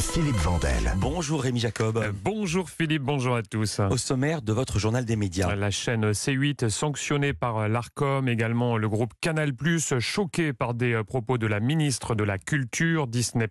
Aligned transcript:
Philippe 0.00 0.36
Vandel. 0.36 0.92
Bonjour 0.96 1.42
Rémi 1.42 1.58
Jacob. 1.60 1.96
Euh, 1.98 2.12
Bonjour 2.24 2.70
Philippe, 2.70 3.02
bonjour 3.02 3.36
à 3.36 3.42
tous. 3.42 3.80
Au 3.90 3.96
sommaire 3.96 4.42
de 4.42 4.52
votre 4.52 4.78
journal 4.78 5.04
des 5.04 5.16
médias. 5.16 5.54
La 5.54 5.70
chaîne 5.70 6.12
C8 6.12 6.68
sanctionnée 6.68 7.32
par 7.32 7.68
l'ARCOM, 7.68 8.28
également 8.28 8.76
le 8.76 8.88
groupe 8.88 9.12
Canal+, 9.20 9.52
choqué 9.98 10.52
par 10.52 10.74
des 10.74 10.92
euh, 10.94 11.04
propos 11.04 11.36
de 11.38 11.46
la 11.46 11.60
ministre 11.60 12.14
de 12.14 12.24
la 12.24 12.38
Culture, 12.38 13.06
Disney+, 13.06 13.48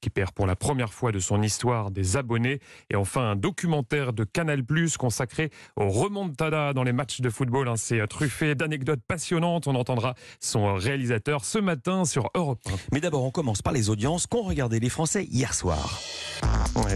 qui 0.00 0.10
perd 0.10 0.32
pour 0.32 0.46
la 0.46 0.56
première 0.56 0.92
fois 0.92 1.12
de 1.12 1.18
son 1.20 1.40
histoire 1.42 1.90
des 1.90 2.16
abonnés, 2.16 2.60
et 2.90 2.96
enfin 2.96 3.30
un 3.30 3.36
documentaire 3.36 4.12
de 4.12 4.24
Canal+, 4.24 4.62
consacré 4.98 5.50
au 5.76 5.88
remontada 5.88 6.72
dans 6.72 6.82
les 6.84 6.92
matchs 6.92 7.20
de 7.20 7.30
football. 7.30 7.68
hein. 7.68 7.76
C'est 7.76 8.00
euh, 8.00 8.06
truffé 8.06 8.54
d'anecdotes 8.54 9.00
passionnantes, 9.06 9.66
on 9.66 9.74
entendra 9.74 10.14
son 10.40 10.74
réalisateur 10.74 11.44
ce 11.44 11.58
matin 11.58 12.04
sur 12.04 12.28
Europe 12.34 12.60
1. 12.66 12.72
Mais 12.92 13.00
d'abord, 13.00 13.24
on 13.24 13.30
commence 13.30 13.62
par 13.62 13.72
les 13.72 13.88
audiences 13.88 14.26
qu'ont 14.26 14.42
regardé 14.42 14.78
les 14.80 14.88
Français 14.90 15.24
hier 15.30 15.54
soir. 15.54 15.75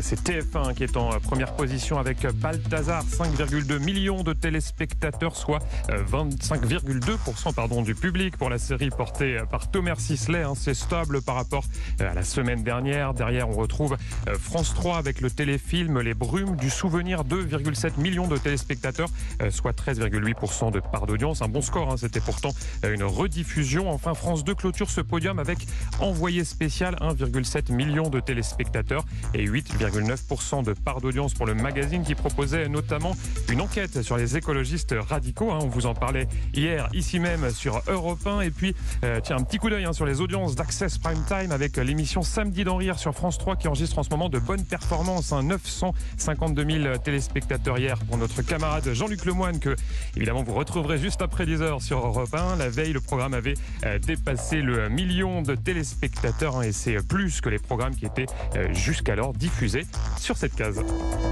C'est 0.02 0.22
TF1 0.28 0.74
qui 0.74 0.84
est 0.84 0.96
en 0.96 1.12
euh, 1.12 1.18
première 1.18 1.54
position 1.54 1.98
avec 1.98 2.24
euh, 2.24 2.32
Balthazar, 2.32 3.04
5,2 3.04 3.78
millions 3.78 4.22
de 4.22 4.32
téléspectateurs, 4.32 5.36
soit 5.36 5.58
euh, 5.90 6.02
25,2% 6.04 7.54
pardon, 7.54 7.82
du 7.82 7.94
public 7.94 8.36
pour 8.36 8.50
la 8.50 8.58
série 8.58 8.90
portée 8.90 9.38
euh, 9.38 9.44
par 9.44 9.70
Thomas 9.70 9.96
Sisley. 9.96 10.42
hein. 10.42 10.54
C'est 10.56 10.74
stable 10.74 11.22
par 11.22 11.34
rapport 11.34 11.64
euh, 12.00 12.10
à 12.10 12.14
la 12.14 12.22
semaine 12.22 12.62
dernière. 12.62 13.14
Derrière, 13.14 13.48
on 13.48 13.52
retrouve 13.52 13.96
euh, 14.28 14.38
France 14.38 14.72
3 14.74 14.96
avec 14.96 15.20
le 15.20 15.30
téléfilm 15.30 16.00
Les 16.00 16.14
Brumes 16.14 16.56
du 16.56 16.70
Souvenir, 16.70 17.24
2,7 17.24 18.00
millions 18.00 18.26
de 18.28 18.38
téléspectateurs, 18.38 19.08
euh, 19.42 19.50
soit 19.50 19.72
13,8% 19.72 20.72
de 20.72 20.80
part 20.80 21.06
d'audience. 21.06 21.42
Un 21.42 21.48
bon 21.48 21.62
score, 21.62 21.92
hein. 21.92 21.96
c'était 21.96 22.20
pourtant 22.20 22.50
euh, 22.84 22.94
une 22.94 23.04
rediffusion. 23.04 23.90
Enfin, 23.90 24.14
France 24.14 24.44
2 24.44 24.54
clôture 24.54 24.90
ce 24.90 25.00
podium 25.00 25.38
avec 25.38 25.58
Envoyé 25.98 26.44
spécial, 26.44 26.96
1,7 27.00 27.72
million 27.72 28.08
de 28.08 28.20
téléspectateurs 28.20 28.69
et 29.34 29.46
8,9% 29.46 30.64
de 30.64 30.72
part 30.72 31.00
d'audience 31.00 31.34
pour 31.34 31.46
le 31.46 31.54
magazine 31.54 32.02
qui 32.02 32.14
proposait 32.14 32.68
notamment 32.68 33.16
une 33.50 33.60
enquête 33.60 34.02
sur 34.02 34.16
les 34.16 34.36
écologistes 34.36 34.94
radicaux. 34.98 35.50
hein. 35.52 35.58
On 35.62 35.68
vous 35.68 35.86
en 35.86 35.94
parlait 35.94 36.28
hier 36.54 36.88
ici 36.92 37.18
même 37.18 37.50
sur 37.50 37.82
Europe 37.88 38.26
1. 38.26 38.40
Et 38.42 38.50
puis, 38.50 38.74
euh, 39.04 39.20
tiens, 39.22 39.36
un 39.36 39.42
petit 39.42 39.58
coup 39.58 39.70
d'œil 39.70 39.84
hein, 39.84 39.92
sur 39.92 40.06
les 40.06 40.20
audiences 40.20 40.54
d'Access 40.54 40.98
Prime 40.98 41.22
Time 41.26 41.52
avec 41.52 41.76
l'émission 41.76 42.22
Samedi 42.22 42.64
d'en 42.64 42.76
rire 42.76 42.98
sur 42.98 43.14
France 43.14 43.38
3 43.38 43.56
qui 43.56 43.68
enregistre 43.68 43.98
en 43.98 44.02
ce 44.02 44.10
moment 44.10 44.28
de 44.28 44.38
bonnes 44.38 44.64
performances. 44.64 45.32
hein. 45.32 45.42
952 45.42 46.64
000 46.82 46.98
téléspectateurs 46.98 47.78
hier 47.78 47.98
pour 48.08 48.16
notre 48.18 48.42
camarade 48.42 48.92
Jean-Luc 48.92 49.24
Lemoine 49.24 49.58
que, 49.58 49.74
évidemment, 50.16 50.42
vous 50.42 50.54
retrouverez 50.54 50.98
juste 50.98 51.22
après 51.22 51.46
10 51.46 51.62
heures 51.62 51.82
sur 51.82 51.98
Europe 52.04 52.34
1. 52.34 52.56
La 52.56 52.68
veille, 52.68 52.92
le 52.92 53.00
programme 53.00 53.34
avait 53.34 53.54
euh, 53.84 53.98
dépassé 53.98 54.62
le 54.62 54.88
million 54.88 55.42
de 55.42 55.54
téléspectateurs 55.54 56.56
hein, 56.58 56.62
et 56.62 56.72
c'est 56.72 57.06
plus 57.06 57.40
que 57.40 57.48
les 57.48 57.58
programmes 57.58 57.94
qui 57.94 58.06
étaient 58.06 58.26
euh, 58.56 58.59
jusqu'alors 58.72 59.32
diffusés 59.32 59.86
sur 60.18 60.36
cette 60.36 60.54
case. 60.54 60.82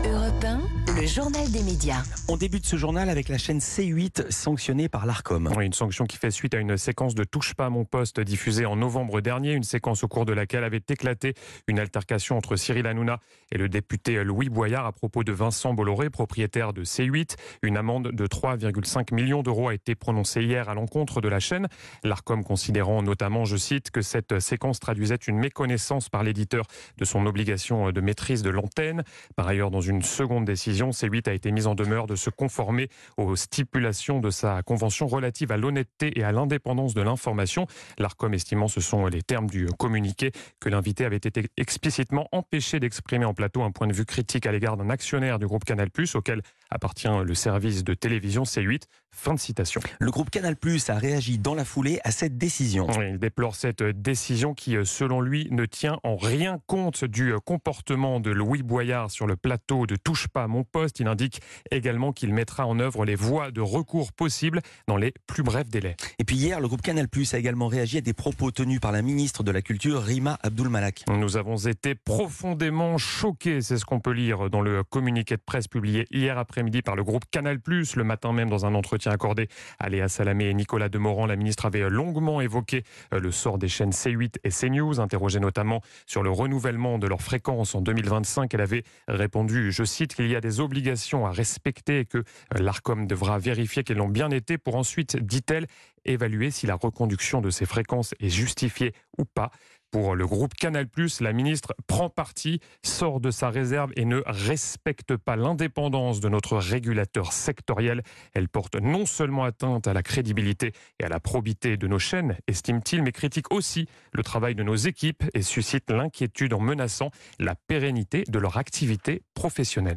Europe 0.05 0.45
1, 0.45 0.61
le 1.01 1.07
journal 1.07 1.49
des 1.53 1.63
médias. 1.63 2.03
On 2.29 2.37
débute 2.37 2.67
ce 2.67 2.75
journal 2.75 3.09
avec 3.09 3.29
la 3.29 3.39
chaîne 3.39 3.59
C8 3.59 4.33
sanctionnée 4.33 4.89
par 4.89 5.07
l'ARCOM. 5.07 5.49
Oui, 5.57 5.65
une 5.65 5.73
sanction 5.73 6.07
qui 6.07 6.17
fait 6.17 6.33
suite 6.33 6.55
à 6.55 6.59
une 6.59 6.77
séquence 6.77 7.15
de 7.15 7.23
Touche 7.23 7.55
pas 7.55 7.67
à 7.67 7.71
mon 7.71 7.85
poste 7.85 8.19
diffusée 8.19 8.67
en 8.67 8.75
novembre 8.75 9.21
dernier, 9.21 9.53
une 9.53 9.63
séquence 9.63 10.03
au 10.03 10.09
cours 10.09 10.25
de 10.25 10.33
laquelle 10.33 10.65
avait 10.65 10.83
éclaté 10.89 11.35
une 11.69 11.79
altercation 11.79 12.37
entre 12.37 12.57
Cyril 12.57 12.87
Hanouna 12.87 13.21
et 13.53 13.59
le 13.59 13.69
député 13.69 14.25
Louis 14.25 14.49
Boyard 14.49 14.87
à 14.87 14.93
propos 14.93 15.23
de 15.23 15.31
Vincent 15.31 15.73
Bolloré, 15.73 16.11
propriétaire 16.11 16.73
de 16.73 16.83
C8. 16.83 17.37
Une 17.63 17.77
amende 17.77 18.11
de 18.11 18.27
3,5 18.27 19.15
millions 19.15 19.43
d'euros 19.43 19.69
a 19.69 19.75
été 19.75 19.95
prononcée 19.95 20.43
hier 20.43 20.69
à 20.69 20.75
l'encontre 20.75 21.21
de 21.21 21.29
la 21.29 21.39
chaîne. 21.39 21.69
L'ARCOM 22.03 22.43
considérant 22.43 23.03
notamment, 23.03 23.45
je 23.45 23.57
cite, 23.57 23.93
que 23.93 24.03
cette 24.03 24.41
séquence 24.41 24.81
traduisait 24.81 25.15
une 25.15 25.39
méconnaissance 25.39 26.09
par 26.09 26.25
l'éditeur 26.25 26.67
de 26.97 27.05
son 27.05 27.25
obligation 27.27 27.93
de 27.93 28.01
maîtrise 28.01 28.43
de 28.43 28.51
l'antenne. 28.51 29.05
Par 29.37 29.47
ailleurs, 29.47 29.71
dans 29.71 29.81
une 29.81 30.03
seconde 30.03 30.45
décision, 30.45 30.88
C8 30.91 31.29
a 31.29 31.33
été 31.33 31.51
mise 31.51 31.67
en 31.67 31.75
demeure 31.75 32.07
de 32.07 32.17
se 32.17 32.31
conformer 32.31 32.89
aux 33.17 33.37
stipulations 33.37 34.21
de 34.21 34.31
sa 34.31 34.63
convention 34.63 35.07
relative 35.07 35.53
à 35.53 35.57
l'honnêteté 35.57 36.19
et 36.19 36.25
à 36.25 36.33
l'indépendance 36.33 36.95
de 36.95 37.03
l'information. 37.03 37.67
L'ARCOM 37.99 38.35
estimant, 38.35 38.69
ce 38.69 38.81
sont 38.81 39.07
les 39.07 39.23
termes 39.23 39.49
du 39.49 39.67
communiqué, 39.79 40.33
que 40.61 40.69
l'invité 40.69 41.05
avait 41.05 41.17
été 41.17 41.47
explicitement 41.57 42.29
empêché 42.33 42.81
d'exprimer 42.81 43.25
en 43.25 43.35
plateau 43.35 43.63
un 43.63 43.71
point 43.71 43.87
de 43.87 43.93
vue 43.93 44.05
critique 44.05 44.47
à 44.47 44.53
l'égard 44.53 44.77
d'un 44.77 44.91
actionnaire 44.91 45.39
du 45.39 45.47
groupe 45.47 45.65
Canal+, 45.65 45.89
auquel 46.15 46.43
appartient 46.71 47.09
le 47.25 47.35
service 47.35 47.85
de 47.85 47.95
télévision 47.95 48.43
C8. 48.43 48.83
Fin 49.11 49.35
de 49.35 49.41
citation. 49.41 49.81
Le 49.99 50.11
groupe 50.11 50.31
Canal 50.31 50.55
Plus 50.55 50.91
a 50.91 50.95
réagi 50.95 51.39
dans 51.39 51.55
la 51.55 51.65
foulée 51.65 51.99
à 52.05 52.13
cette 52.13 52.39
décision. 52.39 52.87
Il 53.01 53.19
déplore 53.19 53.57
cette 53.57 53.83
décision 53.83 54.55
qui, 54.55 54.77
selon 54.85 55.21
lui, 55.21 55.49
ne 55.51 55.65
tient 55.65 55.99
en 56.05 56.17
rien 56.17 56.61
compte 56.67 57.05
du 57.05 57.35
comportement 57.45 58.21
de 58.21 58.31
Louis 58.31 58.63
Boyard 58.63 59.11
sur 59.11 59.27
le 59.27 59.37
plateau 59.37 59.87
de 59.87 59.97
Touche 59.97 60.29
pas 60.29 60.47
mon 60.47 60.63
Il 60.99 61.09
indique 61.09 61.41
également 61.71 62.13
qu'il 62.13 62.33
mettra 62.33 62.67
en 62.67 62.79
œuvre 62.79 63.05
les 63.05 63.15
voies 63.15 63.51
de 63.51 63.61
recours 63.61 64.13
possibles 64.13 64.61
dans 64.87 64.97
les 64.97 65.13
plus 65.27 65.43
brefs 65.43 65.69
délais. 65.69 65.97
Et 66.21 66.25
puis 66.25 66.35
hier, 66.35 66.59
le 66.59 66.67
groupe 66.67 66.83
Canal 66.83 67.07
Plus 67.07 67.33
a 67.35 67.39
également 67.39 67.69
réagi 67.69 67.99
à 67.99 68.01
des 68.01 68.13
propos 68.13 68.51
tenus 68.51 68.81
par 68.81 68.91
la 68.91 69.03
ministre 69.03 69.45
de 69.45 69.53
la 69.53 69.63
Culture, 69.63 70.03
Rima 70.03 70.37
Abdul 70.43 70.69
Malak. 70.69 71.05
Nous 71.09 71.37
avons 71.37 71.57
été 71.59 71.95
profondément 71.95 72.99
choqués, 72.99 73.63
c'est 73.63 73.77
ce 73.77 73.85
qu'on 73.85 74.01
peut 74.01 74.11
lire 74.11 74.51
dans 74.51 74.61
le 74.61 74.83
communiqué 74.83 75.37
de 75.37 75.41
presse 75.41 75.69
publié 75.69 76.09
hier 76.11 76.37
après-midi 76.37 76.83
par 76.83 76.97
le 76.97 77.05
groupe 77.05 77.23
Canal+. 77.31 77.61
Le 77.69 78.03
matin 78.03 78.33
même, 78.33 78.51
dans 78.51 78.67
un 78.67 78.75
entretien 78.75 79.13
accordé 79.13 79.47
à 79.79 79.89
Léa 79.89 80.09
Salamé 80.09 80.47
et 80.47 80.55
Nicolas 80.55 80.89
Demorand, 80.89 81.25
la 81.25 81.37
ministre 81.37 81.67
avait 81.67 81.89
longuement 81.89 82.41
évoqué 82.41 82.83
euh, 83.15 83.21
le 83.21 83.31
sort 83.31 83.57
des 83.57 83.69
chaînes 83.69 83.93
C8 83.93 84.39
et 84.43 84.49
CNews, 84.49 84.99
interrogée 84.99 85.39
notamment 85.39 85.83
sur 86.07 86.25
le 86.25 86.33
renouvellement 86.33 86.99
de 86.99 87.07
leur 87.07 87.23
fréquence 87.23 87.77
en 87.77 87.81
2025. 87.81 88.53
Elle 88.55 88.61
avait 88.61 88.83
répondu, 89.07 89.71
je 89.71 89.85
cite, 89.85 90.17
qu'il 90.17 90.27
y 90.27 90.35
a 90.35 90.41
des 90.41 90.59
obligations 90.59 91.27
à 91.27 91.31
respecter 91.31 92.01
et 92.01 92.05
que 92.07 92.19
euh, 92.19 92.23
l'ARCOM 92.59 93.07
devra 93.07 93.39
vérifier 93.39 93.85
qu'elles 93.85 93.99
l'ont 93.99 94.09
bien 94.09 94.33
été 94.33 94.59
pour 94.59 94.75
ensuite, 94.75 95.17
dit-elle, 95.17 95.69
évaluer 96.05 96.51
si 96.51 96.67
la 96.67 96.75
reconduction 96.75 97.41
de 97.41 97.51
ces 97.51 97.67
fréquences 97.67 98.15
est 98.21 98.29
justifiée 98.29 98.93
ou 99.19 99.25
pas. 99.25 99.51
Pour 99.91 100.15
le 100.15 100.27
groupe 100.27 100.53
Canal+, 100.53 100.87
la 101.21 101.33
ministre 101.33 101.75
prend 101.87 102.11
parti, 102.11 102.61
sort 102.85 103.21
de 103.21 103.31
sa 103.31 103.49
réserve 103.49 103.91
et 103.97 104.05
ne 104.05 104.23
respecte 104.27 105.17
pas 105.17 105.35
l'indépendance 105.35 106.21
de 106.21 106.29
notre 106.29 106.59
régulateur 106.59 107.33
sectoriel. 107.33 108.03
Elle 108.35 108.51
porte 108.51 108.77
non 108.77 109.07
seulement 109.07 109.45
atteinte 109.45 109.87
à 109.87 109.95
la 109.95 110.03
crédibilité 110.03 110.73
et 111.01 111.05
à 111.05 111.09
la 111.09 111.21
probité 111.21 111.79
de 111.79 111.87
nos 111.87 111.99
chaînes, 111.99 112.37
estime-t-il, 112.49 113.03
mais 113.03 113.13
critique 113.13 113.51
aussi 113.51 113.87
le 114.13 114.23
travail 114.23 114.55
de 114.55 114.63
nos 114.63 114.77
équipes 114.77 115.25
et 115.33 115.41
suscite 115.41 115.91
l'inquiétude 115.91 116.53
en 116.53 116.61
menaçant 116.61 117.11
la 117.39 117.55
pérennité 117.55 118.25
de 118.29 118.39
leur 118.39 118.59
activité 118.59 119.23
professionnelle. 119.33 119.97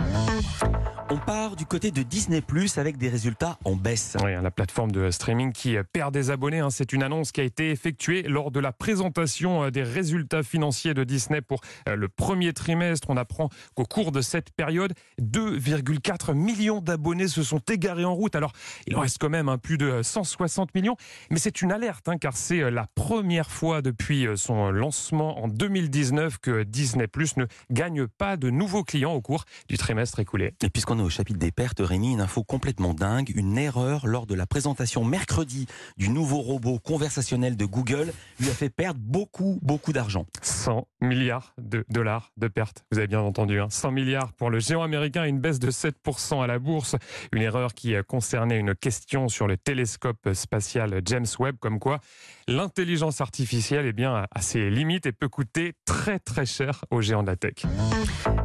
On 1.13 1.17
part 1.17 1.57
du 1.57 1.65
côté 1.65 1.91
de 1.91 2.03
Disney 2.03 2.39
Plus 2.39 2.77
avec 2.77 2.95
des 2.95 3.09
résultats 3.09 3.59
en 3.65 3.75
baisse. 3.75 4.15
Oui, 4.23 4.33
hein, 4.33 4.41
la 4.41 4.49
plateforme 4.49 4.93
de 4.93 5.11
streaming 5.11 5.51
qui 5.51 5.75
perd 5.91 6.13
des 6.13 6.31
abonnés, 6.31 6.59
hein, 6.59 6.69
c'est 6.69 6.93
une 6.93 7.03
annonce 7.03 7.33
qui 7.33 7.41
a 7.41 7.43
été 7.43 7.69
effectuée 7.69 8.23
lors 8.23 8.49
de 8.49 8.61
la 8.61 8.71
présentation 8.71 9.65
euh, 9.65 9.71
des 9.71 9.83
résultats 9.83 10.41
financiers 10.41 10.93
de 10.93 11.03
Disney 11.03 11.41
pour 11.41 11.59
euh, 11.89 11.97
le 11.97 12.07
premier 12.07 12.53
trimestre. 12.53 13.09
On 13.09 13.17
apprend 13.17 13.49
qu'au 13.75 13.83
cours 13.83 14.13
de 14.13 14.21
cette 14.21 14.51
période, 14.51 14.93
2,4 15.21 16.33
millions 16.33 16.79
d'abonnés 16.79 17.27
se 17.27 17.43
sont 17.43 17.59
égarés 17.59 18.05
en 18.05 18.15
route. 18.15 18.37
Alors, 18.37 18.53
il 18.87 18.95
en 18.95 19.01
reste 19.01 19.17
quand 19.19 19.29
même 19.29 19.49
hein, 19.49 19.57
plus 19.57 19.77
de 19.77 20.01
160 20.01 20.73
millions, 20.75 20.95
mais 21.29 21.39
c'est 21.39 21.61
une 21.61 21.73
alerte 21.73 22.07
hein, 22.07 22.17
car 22.17 22.37
c'est 22.37 22.61
euh, 22.61 22.71
la 22.71 22.87
première 22.95 23.51
fois 23.51 23.81
depuis 23.81 24.27
euh, 24.27 24.37
son 24.37 24.71
lancement 24.71 25.43
en 25.43 25.49
2019 25.49 26.37
que 26.37 26.63
Disney 26.63 27.07
Plus 27.07 27.35
ne 27.35 27.47
gagne 27.69 28.07
pas 28.07 28.37
de 28.37 28.49
nouveaux 28.49 28.85
clients 28.85 29.11
au 29.11 29.19
cours 29.19 29.43
du 29.67 29.77
trimestre 29.77 30.21
écoulé. 30.21 30.53
Et 30.63 30.69
puisqu'on 30.69 31.00
au 31.01 31.09
chapitre 31.09 31.39
des 31.39 31.51
pertes, 31.51 31.79
Rémi, 31.79 32.11
une 32.13 32.21
info 32.21 32.43
complètement 32.43 32.93
dingue. 32.93 33.31
Une 33.35 33.57
erreur 33.57 34.07
lors 34.07 34.25
de 34.25 34.35
la 34.35 34.45
présentation 34.45 35.03
mercredi 35.03 35.65
du 35.97 36.09
nouveau 36.09 36.39
robot 36.39 36.79
conversationnel 36.79 37.57
de 37.57 37.65
Google 37.65 38.13
lui 38.39 38.49
a 38.49 38.53
fait 38.53 38.69
perdre 38.69 38.99
beaucoup, 39.01 39.59
beaucoup 39.61 39.93
d'argent. 39.93 40.25
100 40.41 40.87
milliards 41.01 41.53
de 41.57 41.85
dollars 41.89 42.31
de 42.37 42.47
pertes. 42.47 42.85
Vous 42.91 42.97
avez 42.97 43.07
bien 43.07 43.21
entendu, 43.21 43.59
hein. 43.59 43.67
100 43.69 43.91
milliards 43.91 44.33
pour 44.33 44.49
le 44.49 44.59
géant 44.59 44.83
américain, 44.83 45.25
une 45.25 45.39
baisse 45.39 45.59
de 45.59 45.71
7% 45.71 46.43
à 46.43 46.47
la 46.47 46.59
bourse. 46.59 46.95
Une 47.31 47.41
erreur 47.41 47.73
qui 47.73 47.93
concernait 48.07 48.57
une 48.57 48.75
question 48.75 49.27
sur 49.27 49.47
le 49.47 49.57
télescope 49.57 50.33
spatial 50.33 51.01
James 51.05 51.25
Webb, 51.39 51.57
comme 51.59 51.79
quoi 51.79 51.99
l'intelligence 52.47 53.21
artificielle 53.21 53.85
est 53.85 53.93
bien 53.93 54.25
à 54.29 54.41
ses 54.41 54.69
limites 54.69 55.05
et 55.05 55.11
peut 55.11 55.29
coûter 55.29 55.73
très 55.85 56.19
très 56.19 56.45
cher 56.45 56.85
aux 56.91 57.01
géants 57.01 57.23
de 57.23 57.27
la 57.27 57.35
tech. 57.35 57.65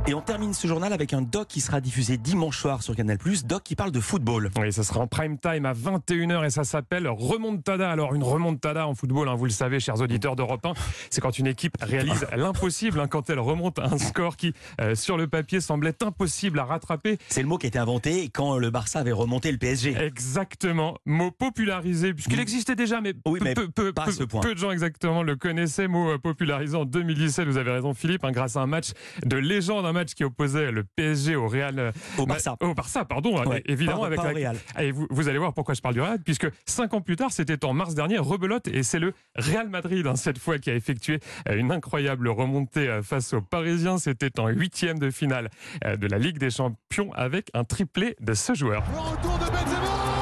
Et 0.09 0.15
on 0.15 0.21
termine 0.21 0.55
ce 0.55 0.69
journal 0.69 0.93
avec 0.93 1.13
un 1.15 1.21
doc 1.21 1.49
qui 1.49 1.61
sera 1.61 1.81
diffusé 1.81 2.17
dimanche 2.17 2.59
soir 2.61 2.81
sur 2.81 2.95
Canal+, 2.95 3.19
doc 3.45 3.63
qui 3.65 3.75
parle 3.75 3.91
de 3.91 3.99
football. 3.99 4.51
Oui, 4.57 4.73
ça 4.73 4.85
sera 4.85 5.01
en 5.01 5.09
prime 5.09 5.37
time 5.37 5.67
à 5.67 5.73
21h 5.73 6.47
et 6.47 6.51
ça 6.51 6.63
s'appelle 6.63 7.09
Remontada. 7.09 7.91
Alors 7.91 8.15
une 8.15 8.23
remontada 8.23 8.87
en 8.87 8.95
football, 8.95 9.29
hein, 9.29 9.35
vous 9.35 9.47
le 9.47 9.51
savez, 9.51 9.81
chers 9.81 10.01
auditeurs 10.01 10.37
d'Europe 10.37 10.65
1, 10.65 10.75
c'est 11.11 11.21
quand 11.21 11.37
une 11.41 11.49
équipe 11.49 11.77
réalise 11.81 12.23
réalise 12.23 12.27
l'impossible 12.37 13.01
hein, 13.01 13.09
quand 13.09 13.31
elle 13.31 13.41
remonte 13.41 13.81
un 13.81 13.99
score 13.99 14.37
qui, 14.37 14.53
euh, 14.81 14.95
sur 14.95 15.17
le 15.17 15.27
papier, 15.27 15.61
semblait 15.61 16.01
impossible 16.05 16.61
à 16.61 16.65
rattraper. 16.67 17.19
C'est 17.29 17.43
le 17.43 17.49
mot 17.49 17.59
qui 17.59 17.67
a 17.67 17.69
été 17.69 17.79
inventé 17.81 18.29
quand 18.33 18.59
le 18.59 18.71
Barça 18.71 19.01
avait 19.01 19.11
remonté 19.11 19.51
le 19.51 19.59
PSG. 19.59 19.97
Exactement. 20.01 20.99
Mot 21.05 21.33
popularisé, 21.33 22.15
puisqu'il 22.15 22.37
Mm. 22.37 22.43
existait 22.43 22.77
déjà, 22.77 23.01
mais, 23.01 23.15
Oui, 23.27 23.41
peu, 23.41 23.45
mais 23.45 23.55
peu- 23.55 23.69
peu- 23.71 23.93
peu- 23.93 24.13
ce 24.13 24.23
point. 24.23 24.41
peu 24.41 24.55
de 24.55 24.59
gens 24.61 24.71
exactement 24.71 25.25
le 25.25 25.35
connaissaient. 25.35 25.89
Mot 25.89 26.11
euh, 26.13 26.19
popularisé 26.19 26.77
en 26.77 26.85
2017, 26.85 27.49
vous 27.49 27.57
avez 27.57 27.73
raison 27.73 27.93
Philippe, 27.93 28.25
hein, 28.25 28.31
grâce 28.31 28.57
à 28.57 28.61
un 28.61 28.67
match 28.69 28.91
de 29.25 29.37
légende, 29.37 29.85
un 29.85 29.96
match 29.97 30.15
qui 30.15 30.23
opposait 30.25 30.71
le 30.71 30.85
PSG 30.85 31.35
au 31.37 31.49
Real. 31.49 31.79
euh, 31.79 31.93
Au 32.19 32.27
Barça. 32.27 32.57
Au 32.61 32.75
Barça, 32.75 33.05
pardon, 33.05 33.45
Ouais, 33.45 33.63
é- 33.67 33.73
évidemment. 33.73 34.01
pas- 34.03 34.07
avec 34.07 34.19
pas 34.21 34.25
la- 34.33 34.33
Real. 34.33 34.57
Et 34.81 34.93
vous, 34.93 35.07
vous 35.11 35.29
allez 35.29 35.39
voir 35.39 35.53
pourquoi 35.53 35.75
je 35.75 35.81
parle 35.81 35.95
du 35.95 36.01
Real, 36.01 36.19
puisque 36.23 36.47
cinq 36.67 36.95
ans 36.95 37.01
plus 37.01 37.17
tard, 37.17 37.33
c'était 37.33 37.65
en 37.65 37.73
mars 37.75 37.95
dernier, 37.95 38.19
rebelote, 38.19 38.69
et 38.69 38.83
c'est 38.83 38.99
le 39.01 39.13
Real 39.37 39.69
Madrid, 39.69 40.07
hein, 40.07 40.17
cette 40.17 40.39
fois, 40.39 40.59
qui 40.59 40.71
a 40.71 40.75
effectué 40.75 41.19
euh, 41.49 41.57
une 41.57 41.73
incroyable 41.73 42.29
remontée 42.29 42.89
euh, 42.89 43.03
face 43.03 43.33
aux 43.33 43.41
Parisiens. 43.43 43.99
C'était 43.99 44.39
en 44.39 44.49
huitième 44.49 44.99
de 44.99 45.11
finale 45.11 45.51
de 45.85 46.07
la 46.07 46.19
Ligue 46.19 46.39
des 46.39 46.51
Champions 46.51 47.13
avec 47.15 47.51
un 47.55 47.65
triplé 47.65 48.15
de 48.21 48.35
ce 48.35 48.55
joueur. 48.55 48.85
Le 48.93 48.99
retour 49.01 49.39
de 49.39 49.45
Benzema 49.51 50.16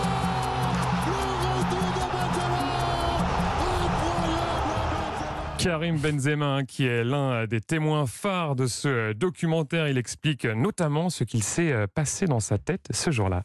Karim 5.64 5.96
Benzema, 5.96 6.56
hein, 6.56 6.64
qui 6.66 6.84
est 6.84 7.04
l'un 7.04 7.46
des 7.46 7.62
témoins 7.62 8.04
phares 8.04 8.54
de 8.54 8.66
ce 8.66 8.86
euh, 8.86 9.14
documentaire, 9.14 9.88
il 9.88 9.96
explique 9.96 10.44
notamment 10.44 11.08
ce 11.08 11.24
qu'il 11.24 11.42
s'est 11.42 11.72
euh, 11.72 11.86
passé 11.86 12.26
dans 12.26 12.38
sa 12.38 12.58
tête 12.58 12.86
ce 12.90 13.10
jour-là. 13.10 13.44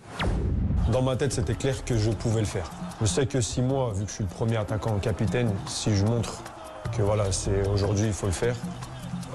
Dans 0.91 1.01
ma 1.01 1.15
tête, 1.15 1.31
c'était 1.31 1.53
clair 1.53 1.85
que 1.85 1.97
je 1.97 2.11
pouvais 2.11 2.41
le 2.41 2.45
faire. 2.45 2.69
Je 2.99 3.05
sais 3.05 3.25
que 3.25 3.39
si 3.39 3.61
moi, 3.61 3.93
vu 3.95 4.03
que 4.03 4.09
je 4.09 4.15
suis 4.15 4.25
le 4.25 4.29
premier 4.29 4.57
attaquant 4.57 4.99
capitaine, 4.99 5.49
si 5.65 5.95
je 5.95 6.03
montre 6.03 6.43
que 6.91 7.01
voilà, 7.01 7.31
c'est 7.31 7.65
aujourd'hui, 7.69 8.07
il 8.07 8.13
faut 8.13 8.25
le 8.25 8.33
faire, 8.33 8.57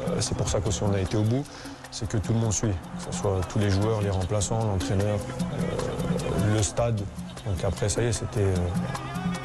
euh, 0.00 0.20
c'est 0.20 0.36
pour 0.36 0.50
ça 0.50 0.60
qu'aussi 0.60 0.82
on 0.82 0.92
a 0.92 1.00
été 1.00 1.16
au 1.16 1.22
bout, 1.22 1.46
c'est 1.90 2.06
que 2.06 2.18
tout 2.18 2.34
le 2.34 2.38
monde 2.38 2.52
suit, 2.52 2.68
que 2.68 3.12
ce 3.12 3.18
soit 3.18 3.40
tous 3.48 3.60
les 3.60 3.70
joueurs, 3.70 4.02
les 4.02 4.10
remplaçants, 4.10 4.62
l'entraîneur, 4.62 5.18
euh, 5.18 6.54
le 6.54 6.62
stade. 6.62 7.00
Donc 7.46 7.64
après, 7.64 7.88
ça 7.88 8.02
y 8.02 8.08
est, 8.08 8.12
c'était 8.12 8.40
euh, 8.40 8.54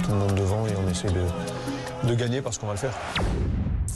tout 0.03 0.11
le 0.11 0.17
monde 0.17 0.35
devant 0.35 0.67
et 0.67 0.71
on 0.85 0.89
essaie 0.89 1.07
de, 1.07 1.21
de 2.07 2.15
gagner 2.15 2.41
parce 2.41 2.57
qu'on 2.57 2.67
va 2.67 2.73
le 2.73 2.79
faire. 2.79 2.93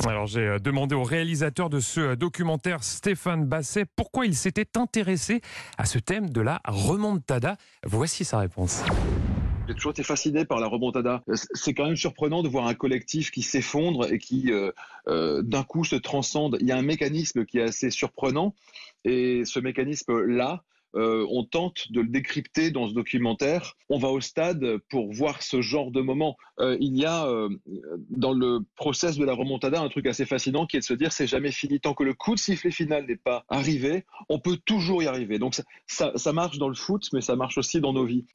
Alors 0.07 0.27
j'ai 0.27 0.41
euh, 0.41 0.59
demandé 0.59 0.95
au 0.95 1.03
réalisateur 1.03 1.69
de 1.69 1.79
ce 1.79 1.99
euh, 1.99 2.15
documentaire, 2.15 2.83
Stéphane 2.83 3.45
Basset, 3.45 3.85
pourquoi 3.95 4.25
il 4.25 4.35
s'était 4.35 4.77
intéressé 4.77 5.41
à 5.77 5.85
ce 5.85 5.99
thème 5.99 6.29
de 6.29 6.41
la 6.41 6.61
remontada. 6.65 7.57
Voici 7.85 8.25
sa 8.25 8.39
réponse. 8.39 8.83
J'ai 9.67 9.75
toujours 9.75 9.91
été 9.91 10.03
fasciné 10.03 10.43
par 10.43 10.59
la 10.59 10.67
remontada. 10.67 11.23
Euh, 11.29 11.35
C'est 11.53 11.73
quand 11.73 11.85
même 11.85 11.95
surprenant 11.95 12.43
de 12.43 12.49
voir 12.49 12.67
un 12.67 12.73
collectif 12.73 13.31
qui 13.31 13.41
s'effondre 13.41 14.11
et 14.11 14.17
qui 14.17 14.51
euh, 14.51 14.71
euh, 15.07 15.41
d'un 15.41 15.63
coup 15.63 15.85
se 15.85 15.95
transcende. 15.95 16.57
Il 16.59 16.67
y 16.67 16.71
a 16.71 16.77
un 16.77 16.81
mécanisme 16.81 17.45
qui 17.45 17.59
est 17.59 17.63
assez 17.63 17.89
surprenant 17.89 18.53
et 19.05 19.43
ce 19.45 19.59
mécanisme-là, 19.59 20.63
euh, 20.95 21.25
on 21.29 21.43
tente 21.43 21.91
de 21.91 22.01
le 22.01 22.07
décrypter 22.07 22.71
dans 22.71 22.87
ce 22.87 22.93
documentaire. 22.93 23.75
On 23.89 23.97
va 23.97 24.09
au 24.09 24.21
stade 24.21 24.77
pour 24.89 25.11
voir 25.11 25.41
ce 25.41 25.61
genre 25.61 25.91
de 25.91 26.01
moment. 26.01 26.37
Euh, 26.59 26.77
il 26.79 26.97
y 26.97 27.05
a 27.05 27.25
euh, 27.25 27.49
dans 28.09 28.33
le 28.33 28.59
process 28.75 29.17
de 29.17 29.25
la 29.25 29.33
remontada 29.33 29.81
un 29.81 29.89
truc 29.89 30.05
assez 30.05 30.25
fascinant 30.25 30.65
qui 30.65 30.77
est 30.77 30.81
de 30.81 30.85
se 30.85 30.93
dire 30.93 31.11
c'est 31.11 31.27
jamais 31.27 31.51
fini 31.51 31.79
tant 31.79 31.93
que 31.93 32.03
le 32.03 32.13
coup 32.13 32.35
de 32.35 32.39
sifflet 32.39 32.71
final 32.71 33.05
n'est 33.07 33.15
pas 33.15 33.43
arrivé. 33.49 34.05
On 34.29 34.39
peut 34.39 34.57
toujours 34.65 35.01
y 35.01 35.07
arriver. 35.07 35.39
Donc 35.39 35.59
ça, 35.87 36.33
marche 36.33 36.57
dans 36.57 36.69
le 36.69 36.75
foot, 36.75 37.07
mais 37.13 37.21
ça 37.21 37.35
marche 37.35 37.57
aussi 37.57 37.79
dans 37.81 37.93
nos 37.93 38.05
vies. 38.05 38.25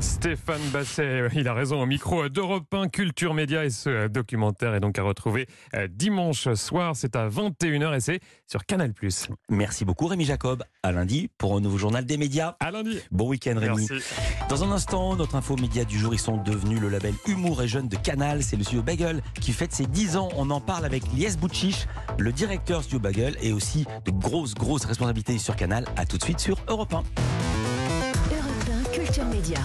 Stéphane 0.00 0.60
Basset, 0.72 1.02
euh, 1.02 1.28
il 1.34 1.48
a 1.48 1.54
raison 1.54 1.80
au 1.80 1.86
micro 1.86 2.28
d'Europe 2.28 2.72
1 2.72 2.88
Culture 2.88 3.32
Média 3.32 3.64
et 3.64 3.70
ce 3.70 3.88
euh, 3.88 4.08
documentaire 4.08 4.74
est 4.74 4.80
donc 4.80 4.98
à 4.98 5.02
retrouver 5.02 5.46
euh, 5.74 5.88
dimanche 5.90 6.52
soir, 6.54 6.94
c'est 6.94 7.16
à 7.16 7.28
21h 7.28 7.96
et 7.96 8.00
c'est 8.00 8.20
sur 8.46 8.66
Canal+. 8.66 8.92
Merci 9.48 9.84
beaucoup 9.86 10.06
Rémi 10.06 10.26
Jacob. 10.26 10.64
À 10.82 10.92
lundi 10.92 11.30
pour 11.38 11.56
un 11.56 11.60
nouveau 11.60 11.78
journal 11.78 12.04
des 12.04 12.18
médias. 12.18 12.56
À 12.60 12.70
lundi. 12.70 12.98
Bon 13.10 13.28
week-end 13.28 13.54
Rémi. 13.56 13.86
Merci. 13.88 14.04
Dans 14.50 14.64
un 14.64 14.72
instant, 14.72 15.16
notre 15.16 15.34
info 15.34 15.56
média 15.56 15.84
du 15.84 15.98
jour, 15.98 16.12
ils 16.12 16.20
sont 16.20 16.36
devenus 16.36 16.80
le 16.80 16.90
label 16.90 17.14
Humour 17.26 17.62
et 17.62 17.68
Jeunes 17.68 17.88
de 17.88 17.96
Canal. 17.96 18.42
C'est 18.42 18.56
le 18.56 18.64
studio 18.64 18.82
Bagel 18.82 19.22
qui 19.40 19.52
fête 19.52 19.72
ses 19.72 19.86
10 19.86 20.18
ans. 20.18 20.28
On 20.36 20.50
en 20.50 20.60
parle 20.60 20.84
avec 20.84 21.04
Lies 21.14 21.36
Bouchiche, 21.40 21.86
le 22.18 22.32
directeur 22.32 22.82
studio 22.82 22.98
Bagel 22.98 23.36
et 23.40 23.52
aussi 23.52 23.86
de 24.04 24.10
grosses, 24.10 24.54
grosses 24.54 24.84
responsabilités 24.84 25.38
sur 25.38 25.56
Canal. 25.56 25.86
À 25.96 26.04
tout 26.04 26.18
de 26.18 26.22
suite 26.22 26.40
sur 26.40 26.58
Europe 26.68 26.92
1. 26.92 26.96
Europe 26.96 27.04
1 28.88 28.90
Culture 28.92 29.24
Média. 29.24 29.58